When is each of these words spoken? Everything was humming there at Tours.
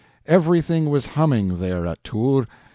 Everything 0.25 0.89
was 0.89 1.05
humming 1.05 1.59
there 1.59 1.85
at 1.85 2.03
Tours. 2.03 2.47